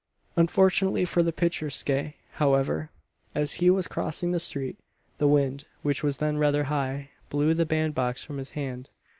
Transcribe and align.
Unfortunately 0.35 1.05
for 1.05 1.21
the 1.21 1.31
picturesque, 1.31 2.15
however, 2.31 2.89
as 3.35 3.53
he 3.61 3.69
was 3.69 3.87
crossing 3.87 4.31
the 4.31 4.39
street, 4.39 4.79
the 5.19 5.27
wind, 5.27 5.65
which 5.83 6.01
was 6.01 6.17
then 6.17 6.39
rather 6.39 6.63
high, 6.63 7.11
blew 7.29 7.53
the 7.53 7.67
band 7.67 7.93
box 7.93 8.23
from 8.23 8.39
his 8.39 8.49
hand. 8.57 8.89